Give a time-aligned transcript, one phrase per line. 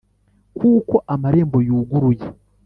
[0.57, 2.25] kuko amarembo yuguruye,